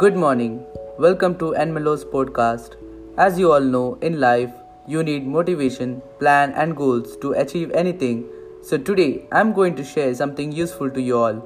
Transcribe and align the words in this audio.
Good 0.00 0.14
morning. 0.14 0.62
Welcome 0.98 1.38
to 1.38 1.54
n-mello's 1.54 2.04
podcast. 2.04 2.74
As 3.16 3.38
you 3.38 3.52
all 3.52 3.62
know, 3.74 3.98
in 4.02 4.20
life, 4.20 4.50
you 4.86 5.02
need 5.02 5.26
motivation, 5.26 6.02
plan, 6.18 6.52
and 6.52 6.76
goals 6.76 7.16
to 7.22 7.32
achieve 7.32 7.70
anything. 7.70 8.26
So 8.62 8.76
today, 8.76 9.26
I'm 9.32 9.54
going 9.54 9.74
to 9.76 9.82
share 9.82 10.14
something 10.14 10.52
useful 10.52 10.90
to 10.90 11.00
you 11.00 11.16
all. 11.16 11.42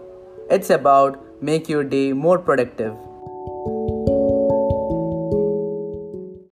It's 0.50 0.70
about 0.70 1.20
make 1.40 1.68
your 1.68 1.84
day 1.84 2.12
more 2.12 2.40
productive. 2.40 2.96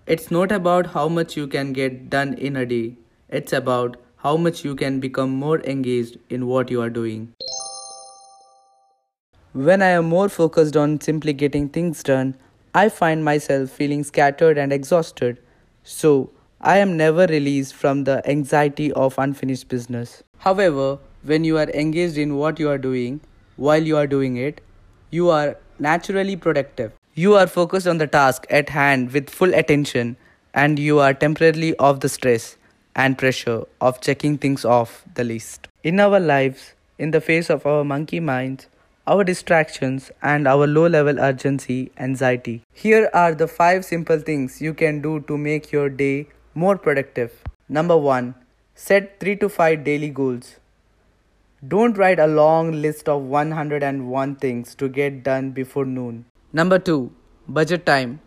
It's 0.08 0.32
not 0.32 0.52
about 0.52 0.88
how 0.88 1.08
much 1.08 1.38
you 1.38 1.46
can 1.46 1.74
get 1.74 2.10
done 2.10 2.34
in 2.34 2.56
a 2.56 2.66
day. 2.66 2.98
It's 3.30 3.54
about 3.54 3.98
how 4.16 4.36
much 4.36 4.66
you 4.66 4.76
can 4.76 5.00
become 5.00 5.30
more 5.30 5.60
engaged 5.62 6.18
in 6.32 6.48
what 6.48 6.72
you 6.72 6.82
are 6.82 6.90
doing. 6.90 7.34
When 9.54 9.84
I 9.84 9.90
am 9.90 10.06
more 10.06 10.30
focused 10.30 10.76
on 10.76 11.00
simply 11.00 11.32
getting 11.32 11.70
things 11.70 12.02
done, 12.02 12.36
I 12.74 12.90
find 12.90 13.24
myself 13.24 13.70
feeling 13.70 14.04
scattered 14.04 14.58
and 14.58 14.74
exhausted. 14.74 15.38
So, 15.84 16.32
I 16.60 16.80
am 16.80 16.98
never 16.98 17.28
released 17.28 17.76
from 17.76 18.06
the 18.06 18.28
anxiety 18.28 18.92
of 18.94 19.20
unfinished 19.20 19.68
business. 19.68 20.24
However, 20.40 20.98
when 21.22 21.44
you 21.44 21.60
are 21.60 21.70
engaged 21.70 22.18
in 22.18 22.38
what 22.38 22.60
you 22.60 22.68
are 22.68 22.80
doing, 22.80 23.22
while 23.56 23.84
you 23.84 23.96
are 23.96 24.08
doing 24.08 24.38
it, 24.38 24.60
you 25.12 25.30
are 25.30 25.56
naturally 25.78 26.36
productive. 26.36 26.92
You 27.14 27.36
are 27.36 27.46
focused 27.46 27.86
on 27.86 28.00
the 28.00 28.08
task 28.08 28.48
at 28.50 28.70
hand 28.70 29.12
with 29.12 29.30
full 29.30 29.54
attention, 29.54 30.18
and 30.56 30.80
you 30.80 30.98
are 30.98 31.14
temporarily 31.14 31.78
off 31.78 32.00
the 32.00 32.10
stress 32.10 32.58
and 32.96 33.20
pressure 33.20 33.66
of 33.80 34.02
checking 34.02 34.40
things 34.40 34.66
off 34.66 35.04
the 35.14 35.24
list. 35.24 35.68
In 35.84 36.00
our 36.00 36.20
lives, 36.20 36.74
in 36.98 37.12
the 37.12 37.22
face 37.22 37.52
of 37.52 37.68
our 37.68 37.84
monkey 37.84 38.20
minds, 38.20 38.68
our 39.06 39.24
distractions, 39.26 40.12
and 40.22 40.48
our 40.48 40.66
low 40.66 40.88
level 40.88 41.20
urgency, 41.20 41.92
anxiety. 41.98 42.62
Here 42.72 43.10
are 43.14 43.36
the 43.36 43.48
five 43.48 43.84
simple 43.84 44.20
things 44.20 44.62
you 44.62 44.74
can 44.74 45.02
do 45.02 45.20
to 45.22 45.38
make 45.38 45.72
your 45.74 45.90
day 45.90 46.28
more 46.56 46.78
productive. 46.78 47.34
Number 47.68 47.98
one, 47.98 48.36
set 48.76 49.20
3 49.20 49.36
to 49.38 49.50
5 49.50 49.84
daily 49.84 50.10
goals. 50.10 50.56
Don't 51.68 51.98
write 51.98 52.20
a 52.20 52.28
long 52.28 52.72
list 52.82 53.10
of 53.10 53.24
101 53.24 54.36
things 54.36 54.76
to 54.76 54.88
get 54.88 55.24
done 55.24 55.52
before 55.52 55.86
noon. 55.86 56.26
Number 56.54 56.80
2, 56.80 57.12
budget 57.48 57.86
time. 57.86 58.22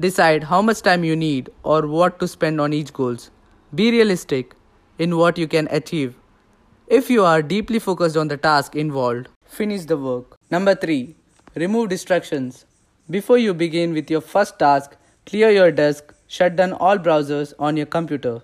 Decide 0.00 0.44
how 0.44 0.62
much 0.62 0.80
time 0.80 1.04
you 1.04 1.14
need 1.14 1.50
or 1.62 1.86
what 1.86 2.18
to 2.20 2.26
spend 2.26 2.60
on 2.60 2.72
each 2.72 2.92
goals. 2.92 3.30
Be 3.74 3.90
realistic 3.90 4.54
in 4.98 5.16
what 5.18 5.36
you 5.36 5.46
can 5.46 5.68
achieve. 5.70 6.14
If 6.86 7.08
you 7.10 7.24
are 7.24 7.42
deeply 7.42 7.78
focused 7.78 8.16
on 8.16 8.28
the 8.28 8.36
task 8.36 8.74
involved, 8.74 9.28
finish 9.52 9.84
the 9.84 9.96
work. 9.96 10.36
Number 10.50 10.74
3, 10.74 11.14
remove 11.56 11.90
distractions. 11.90 12.64
Before 13.10 13.36
you 13.36 13.52
begin 13.52 13.92
with 13.92 14.10
your 14.10 14.22
first 14.22 14.58
task, 14.58 14.96
clear 15.26 15.50
your 15.50 15.70
desk, 15.70 16.14
shut 16.26 16.56
down 16.56 16.72
all 16.72 16.96
browsers 16.96 17.52
on 17.58 17.76
your 17.76 17.86
computer. 17.86 18.40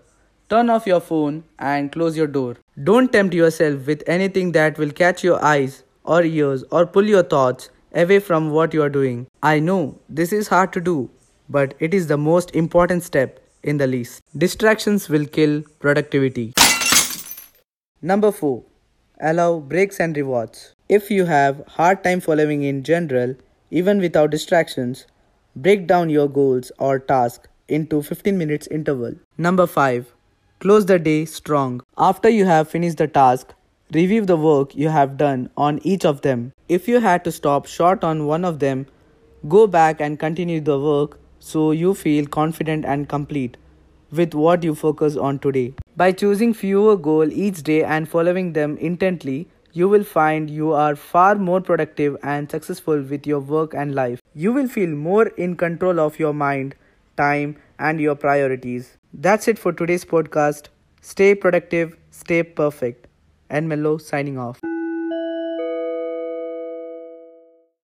Turn 0.51 0.69
off 0.69 0.87
your 0.87 1.01
phone 1.01 1.45
and 1.59 1.91
close 1.91 2.17
your 2.17 2.27
door. 2.27 2.57
Don't 2.85 3.11
tempt 3.11 3.35
yourself 3.35 3.87
with 3.87 4.03
anything 4.07 4.53
that 4.53 4.79
will 4.79 4.91
catch 4.91 5.25
your 5.25 5.43
eyes 5.43 5.83
or 6.05 6.23
ears 6.23 6.65
or 6.71 6.87
pull 6.87 7.05
your 7.05 7.23
thoughts 7.23 7.71
away 7.95 8.19
from 8.19 8.51
what 8.51 8.75
you 8.75 8.83
are 8.83 8.91
doing. 8.91 9.27
I 9.43 9.61
know 9.61 9.99
this 10.11 10.33
is 10.33 10.49
hard 10.49 10.73
to 10.75 10.81
do, 10.81 11.11
but 11.49 11.75
it 11.79 11.95
is 11.95 12.07
the 12.07 12.19
most 12.19 12.55
important 12.55 13.03
step 13.03 13.41
in 13.63 13.79
the 13.79 13.87
list. 13.87 14.23
Distractions 14.37 15.09
will 15.09 15.25
kill 15.25 15.63
productivity. 15.79 16.53
Number 18.03 18.31
4. 18.31 18.63
Allow 19.21 19.59
breaks 19.59 19.99
and 19.99 20.17
rewards. 20.17 20.75
If 20.89 21.11
you 21.11 21.25
have 21.25 21.65
hard 21.67 22.05
time 22.05 22.21
following 22.21 22.63
in 22.63 22.85
general, 22.85 23.35
even 23.69 23.99
without 23.99 24.31
distractions, 24.31 25.07
break 25.57 25.89
down 25.89 26.09
your 26.09 26.29
goals 26.29 26.71
or 26.79 27.01
task 27.01 27.49
into 27.67 28.01
15 28.01 28.39
minutes 28.39 28.69
interval. 28.69 29.17
Number 29.37 29.67
5. 29.67 30.15
Close 30.61 30.87
the 30.87 31.01
day 31.01 31.25
strong. 31.25 31.81
After 31.97 32.29
you 32.29 32.45
have 32.45 32.71
finished 32.71 32.99
the 32.99 33.09
task, 33.09 33.55
review 33.93 34.25
the 34.25 34.37
work 34.37 34.77
you 34.77 34.89
have 34.89 35.17
done 35.17 35.51
on 35.57 35.81
each 35.83 36.05
of 36.05 36.21
them. 36.21 36.53
If 36.69 36.87
you 36.87 37.01
had 37.01 37.25
to 37.25 37.33
stop 37.33 37.67
short 37.67 38.05
on 38.05 38.27
one 38.27 38.45
of 38.45 38.61
them, 38.61 38.87
go 39.49 39.67
back 39.67 40.01
and 40.01 40.21
continue 40.21 40.61
the 40.61 40.79
work 40.79 41.19
so 41.41 41.73
you 41.73 41.93
feel 41.93 42.25
confident 42.27 42.85
and 42.85 43.09
complete 43.09 43.57
with 44.13 44.33
what 44.33 44.63
you 44.63 44.77
focus 44.77 45.17
on 45.17 45.41
today. 45.41 45.75
By 45.99 46.13
choosing 46.13 46.55
fewer 46.55 46.97
goals 46.97 47.33
each 47.33 47.65
day 47.65 47.83
and 47.83 48.09
following 48.09 48.53
them 48.53 48.77
intently, 48.77 49.49
you 49.73 49.89
will 49.89 50.05
find 50.05 50.49
you 50.49 50.71
are 50.73 50.95
far 50.95 51.35
more 51.35 51.61
productive 51.61 52.17
and 52.23 52.49
successful 52.49 53.03
with 53.03 53.27
your 53.27 53.41
work 53.41 53.75
and 53.75 53.97
life. 53.97 54.23
You 54.33 54.53
will 54.53 54.69
feel 54.69 54.91
more 54.91 55.27
in 55.47 55.57
control 55.57 55.99
of 55.99 56.21
your 56.21 56.33
mind, 56.33 56.77
time, 57.17 57.57
and 57.81 58.01
your 58.01 58.15
priorities. 58.15 58.97
That's 59.13 59.49
it 59.49 59.59
for 59.59 59.73
today's 59.73 60.05
podcast. 60.05 60.69
Stay 61.01 61.35
productive, 61.35 61.97
stay 62.13 62.45
perfect. 62.45 63.09
n-mello 63.51 63.99
signing 63.99 64.39
off. 64.39 64.61